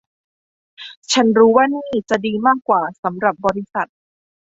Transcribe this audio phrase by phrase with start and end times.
[1.11, 3.87] ฉันรู้ว่านี่จะดีมากกว่าสำหรับบริษัท